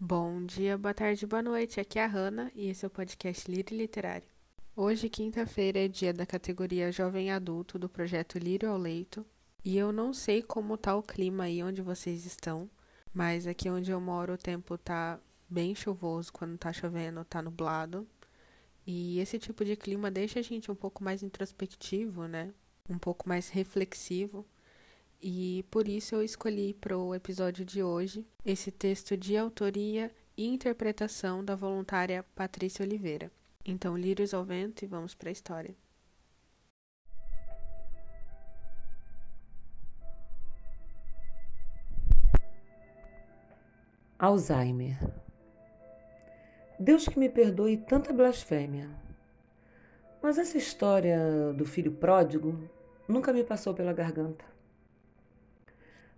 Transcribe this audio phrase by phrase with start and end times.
[0.00, 1.80] Bom dia, boa tarde, boa noite.
[1.80, 4.28] Aqui é a Hanna e esse é o podcast Lírio Literário.
[4.76, 9.26] Hoje, quinta-feira, é dia da categoria Jovem Adulto do projeto Lírio ao Leito.
[9.64, 12.70] E eu não sei como tá o clima aí onde vocês estão,
[13.12, 15.18] mas aqui onde eu moro o tempo tá
[15.50, 18.06] bem chuvoso, quando tá chovendo tá nublado.
[18.86, 22.54] E esse tipo de clima deixa a gente um pouco mais introspectivo, né?
[22.88, 24.46] Um pouco mais reflexivo.
[25.20, 30.46] E por isso eu escolhi para o episódio de hoje esse texto de autoria e
[30.46, 33.30] interpretação da voluntária Patrícia Oliveira.
[33.64, 35.74] Então, lírios ao vento e vamos para a história.
[44.16, 44.98] Alzheimer.
[46.78, 48.88] Deus que me perdoe tanta blasfêmia.
[50.22, 52.58] Mas essa história do filho pródigo
[53.08, 54.44] nunca me passou pela garganta.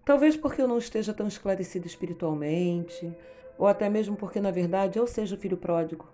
[0.05, 3.15] Talvez porque eu não esteja tão esclarecido espiritualmente,
[3.59, 6.09] ou até mesmo porque, na verdade, eu seja o filho pródigo.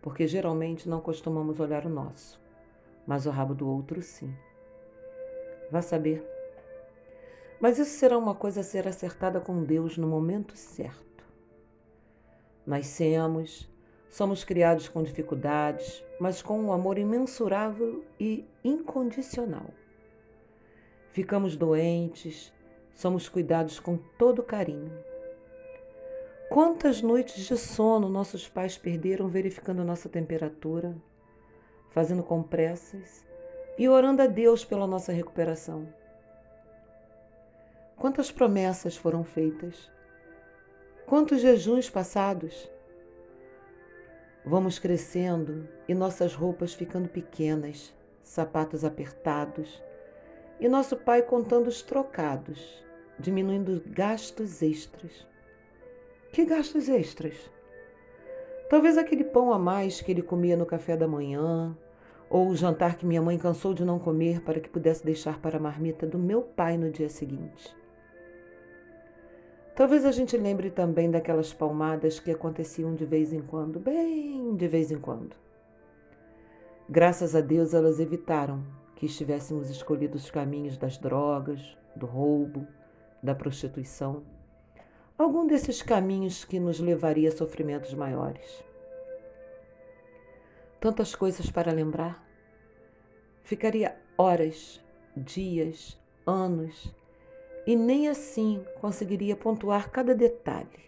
[0.00, 2.40] Porque geralmente não costumamos olhar o nosso,
[3.06, 4.32] mas o rabo do outro sim.
[5.70, 6.24] Vá saber.
[7.60, 11.24] Mas isso será uma coisa a ser acertada com Deus no momento certo.
[12.66, 13.68] Nascemos,
[14.10, 19.70] somos criados com dificuldades, mas com um amor imensurável e incondicional.
[21.12, 22.52] Ficamos doentes,
[22.94, 24.92] somos cuidados com todo carinho.
[26.48, 30.94] Quantas noites de sono nossos pais perderam verificando nossa temperatura,
[31.90, 33.24] fazendo compressas
[33.78, 35.88] e orando a Deus pela nossa recuperação?
[37.96, 39.90] Quantas promessas foram feitas?
[41.06, 42.70] Quantos jejuns passados?
[44.44, 49.80] Vamos crescendo e nossas roupas ficando pequenas, sapatos apertados,
[50.62, 52.84] e nosso pai contando os trocados,
[53.18, 55.26] diminuindo gastos extras.
[56.32, 57.50] Que gastos extras?
[58.70, 61.76] Talvez aquele pão a mais que ele comia no café da manhã,
[62.30, 65.56] ou o jantar que minha mãe cansou de não comer para que pudesse deixar para
[65.56, 67.76] a marmita do meu pai no dia seguinte.
[69.74, 74.68] Talvez a gente lembre também daquelas palmadas que aconteciam de vez em quando, bem de
[74.68, 75.34] vez em quando.
[76.88, 78.62] Graças a Deus elas evitaram
[79.02, 82.64] que estivéssemos escolhido os caminhos das drogas, do roubo,
[83.20, 84.22] da prostituição,
[85.18, 88.62] algum desses caminhos que nos levaria a sofrimentos maiores.
[90.78, 92.24] Tantas coisas para lembrar.
[93.42, 94.80] Ficaria horas,
[95.16, 96.94] dias, anos,
[97.66, 100.78] e nem assim conseguiria pontuar cada detalhe,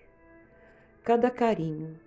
[1.02, 1.98] cada carinho,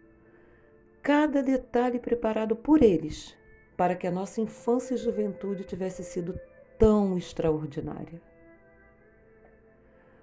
[1.03, 3.37] cada detalhe preparado por eles
[3.78, 6.38] para que a nossa infância e juventude tivesse sido
[6.80, 8.20] tão extraordinária.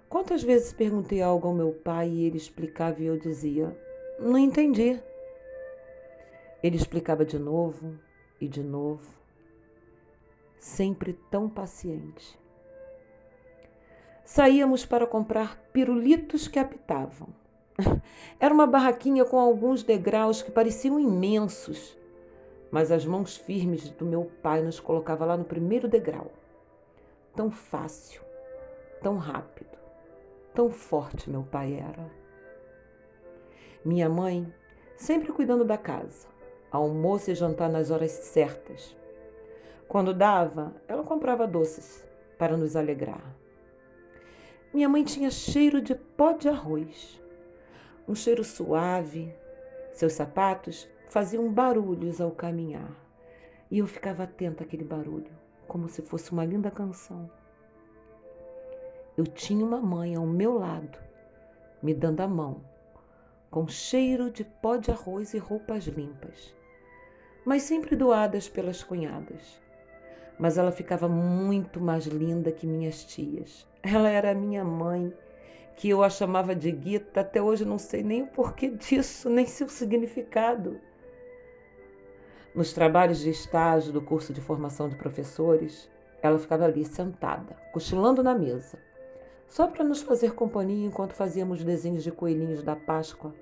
[0.08, 3.76] Quantas vezes perguntei algo ao meu pai e ele explicava e eu dizia:
[4.18, 5.00] Não entendi.
[6.62, 7.98] Ele explicava de novo
[8.40, 9.08] e de novo,
[10.58, 12.38] sempre tão paciente.
[14.24, 17.28] Saíamos para comprar pirulitos que apitavam.
[18.40, 21.96] Era uma barraquinha com alguns degraus que pareciam imensos
[22.74, 26.32] mas as mãos firmes do meu pai nos colocava lá no primeiro degrau.
[27.32, 28.20] Tão fácil,
[29.00, 29.78] tão rápido,
[30.52, 32.10] tão forte meu pai era.
[33.84, 34.52] Minha mãe,
[34.96, 36.26] sempre cuidando da casa,
[36.68, 38.96] almoço e jantar nas horas certas.
[39.86, 42.04] Quando dava, ela comprava doces
[42.36, 43.36] para nos alegrar.
[44.72, 47.22] Minha mãe tinha cheiro de pó de arroz,
[48.08, 49.32] um cheiro suave.
[49.92, 52.90] Seus sapatos faziam barulhos ao caminhar.
[53.70, 55.30] E eu ficava atenta àquele barulho,
[55.68, 57.30] como se fosse uma linda canção.
[59.16, 60.98] Eu tinha uma mãe ao meu lado,
[61.80, 62.62] me dando a mão,
[63.48, 66.52] com cheiro de pó de arroz e roupas limpas,
[67.44, 69.62] mas sempre doadas pelas cunhadas.
[70.36, 73.64] Mas ela ficava muito mais linda que minhas tias.
[73.84, 75.14] Ela era minha mãe,
[75.76, 79.46] que eu a chamava de Guita, até hoje não sei nem o porquê disso, nem
[79.46, 80.80] seu significado.
[82.54, 85.90] Nos trabalhos de estágio do curso de formação de professores,
[86.22, 88.78] ela ficava ali sentada, cochilando na mesa,
[89.48, 93.34] só para nos fazer companhia enquanto fazíamos desenhos de coelhinhos da Páscoa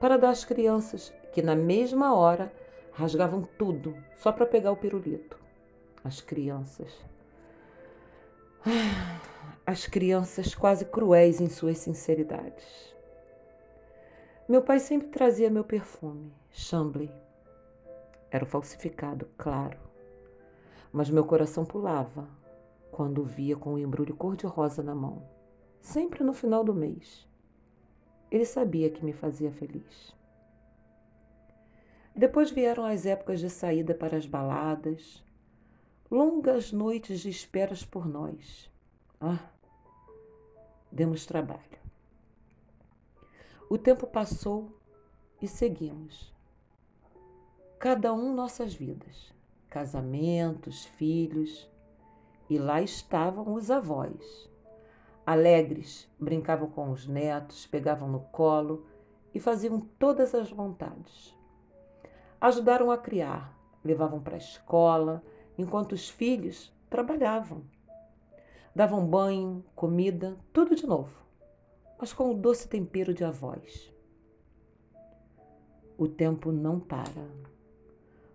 [0.00, 2.52] para dar às crianças que, na mesma hora,
[2.92, 5.38] rasgavam tudo só para pegar o pirulito.
[6.02, 6.92] As crianças.
[9.64, 12.96] As crianças quase cruéis em suas sinceridades.
[14.48, 17.29] Meu pai sempre trazia meu perfume, Chambly
[18.30, 19.78] era falsificado, claro.
[20.92, 22.28] Mas meu coração pulava
[22.90, 25.22] quando o via com o embrulho cor-de-rosa na mão,
[25.80, 27.28] sempre no final do mês.
[28.30, 30.14] ele sabia que me fazia feliz.
[32.14, 35.24] Depois vieram as épocas de saída para as baladas,
[36.10, 38.70] longas noites de esperas por nós.
[39.20, 39.50] Ah,
[40.92, 41.80] demos trabalho.
[43.68, 44.70] O tempo passou
[45.40, 46.32] e seguimos.
[47.80, 49.32] Cada um nossas vidas,
[49.70, 51.66] casamentos, filhos,
[52.46, 54.50] e lá estavam os avós.
[55.24, 58.84] Alegres, brincavam com os netos, pegavam no colo
[59.32, 61.34] e faziam todas as vontades.
[62.38, 65.24] Ajudaram a criar, levavam para a escola,
[65.56, 67.62] enquanto os filhos trabalhavam.
[68.76, 71.16] Davam banho, comida, tudo de novo,
[71.98, 73.90] mas com o doce tempero de avós.
[75.96, 77.50] O tempo não para.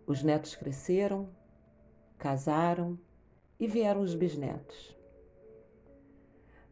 [0.07, 1.29] Os netos cresceram,
[2.17, 2.99] casaram
[3.59, 4.95] e vieram os bisnetos.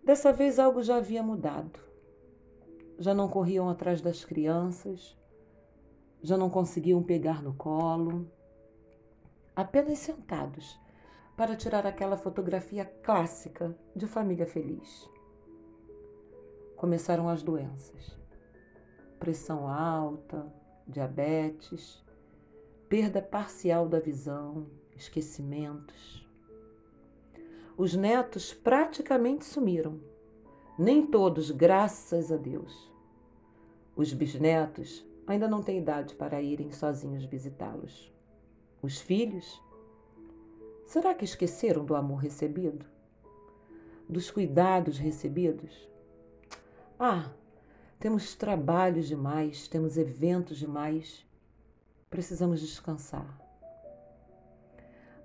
[0.03, 1.80] Dessa vez algo já havia mudado.
[3.00, 5.18] Já não corriam atrás das crianças,
[6.21, 8.30] já não conseguiam pegar no colo,
[9.56, 10.79] apenas sentados
[11.36, 15.09] para tirar aquela fotografia clássica de família feliz.
[16.75, 18.18] Começaram as doenças:
[19.19, 20.45] pressão alta,
[20.88, 22.02] diabetes,
[22.93, 26.23] perda parcial da visão, esquecimentos.
[27.75, 29.99] Os netos praticamente sumiram.
[30.77, 32.93] Nem todos, graças a Deus.
[33.95, 38.13] Os bisnetos ainda não têm idade para irem sozinhos visitá-los.
[38.79, 39.59] Os filhos?
[40.85, 42.85] Será que esqueceram do amor recebido?
[44.07, 45.89] Dos cuidados recebidos?
[46.99, 47.31] Ah,
[47.97, 51.25] temos trabalhos demais, temos eventos demais.
[52.13, 53.25] Precisamos descansar.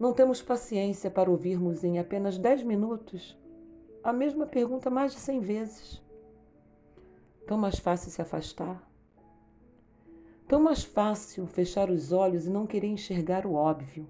[0.01, 3.39] Não temos paciência para ouvirmos em apenas dez minutos
[4.03, 6.03] a mesma pergunta mais de cem vezes.
[7.47, 8.91] Tão mais fácil se afastar.
[10.49, 14.09] Tão mais fácil fechar os olhos e não querer enxergar o óbvio.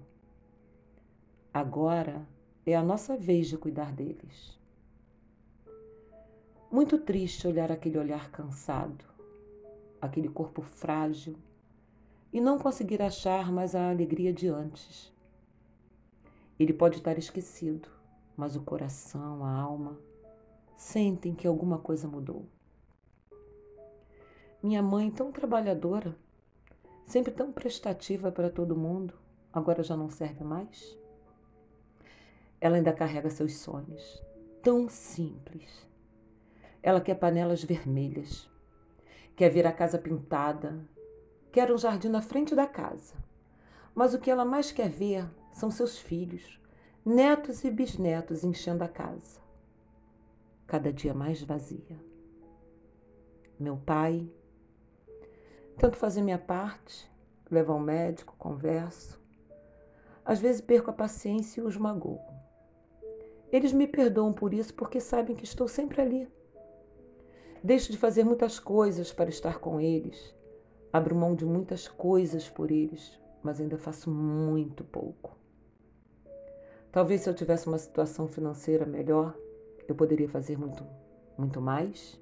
[1.53, 2.25] Agora
[2.65, 4.57] é a nossa vez de cuidar deles.
[6.71, 9.03] Muito triste olhar aquele olhar cansado,
[10.01, 11.35] aquele corpo frágil
[12.31, 15.13] e não conseguir achar mais a alegria de antes.
[16.59, 17.89] Ele pode estar esquecido,
[18.35, 19.99] mas o coração, a alma,
[20.75, 22.45] sentem que alguma coisa mudou.
[24.61, 26.15] Minha mãe, tão trabalhadora,
[27.05, 29.13] sempre tão prestativa para todo mundo,
[29.53, 30.97] agora já não serve mais?
[32.59, 34.21] Ela ainda carrega seus sonhos,
[34.61, 35.89] tão simples
[36.81, 38.49] ela quer panelas vermelhas,
[39.35, 40.79] quer ver a casa pintada,
[41.59, 43.13] quer um jardim na frente da casa.
[43.93, 46.57] Mas o que ela mais quer ver são seus filhos,
[47.05, 49.41] netos e bisnetos enchendo a casa.
[50.65, 51.99] Cada dia mais vazia.
[53.59, 54.31] Meu pai,
[55.77, 57.11] tento fazer minha parte,
[57.51, 59.21] levo ao médico, converso.
[60.23, 62.21] Às vezes perco a paciência e os magoo.
[63.51, 66.31] Eles me perdoam por isso porque sabem que estou sempre ali
[67.61, 70.33] Deixo de fazer muitas coisas para estar com eles.
[70.91, 75.37] Abro mão de muitas coisas por eles, mas ainda faço muito pouco.
[76.91, 79.37] Talvez se eu tivesse uma situação financeira melhor,
[79.87, 80.83] eu poderia fazer muito,
[81.37, 82.19] muito mais.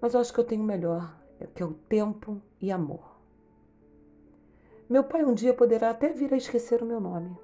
[0.00, 1.16] Mas eu acho que eu tenho melhor,
[1.54, 3.16] que é o tempo e amor.
[4.88, 7.36] Meu pai um dia poderá até vir a esquecer o meu nome,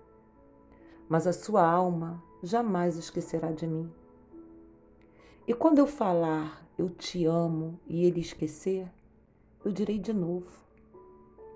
[1.09, 3.93] mas a sua alma jamais esquecerá de mim.
[5.47, 8.90] E quando eu falar eu te amo e ele esquecer,
[9.64, 10.62] eu direi de novo,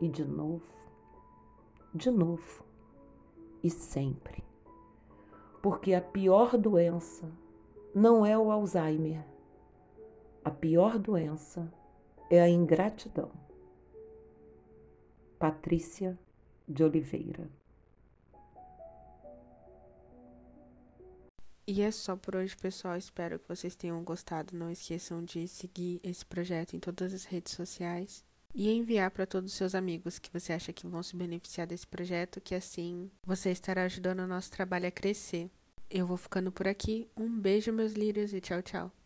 [0.00, 0.64] e de novo,
[1.94, 2.64] de novo,
[3.62, 4.42] e sempre.
[5.62, 7.30] Porque a pior doença
[7.94, 9.24] não é o Alzheimer.
[10.44, 11.70] A pior doença
[12.30, 13.30] é a ingratidão.
[15.38, 16.18] Patrícia
[16.66, 17.50] de Oliveira
[21.70, 22.96] E é só por hoje, pessoal.
[22.96, 24.56] Espero que vocês tenham gostado.
[24.56, 29.52] Não esqueçam de seguir esse projeto em todas as redes sociais e enviar para todos
[29.52, 33.50] os seus amigos que você acha que vão se beneficiar desse projeto, que assim você
[33.50, 35.50] estará ajudando o nosso trabalho a crescer.
[35.90, 37.06] Eu vou ficando por aqui.
[37.14, 38.97] Um beijo, meus lírios, e tchau, tchau.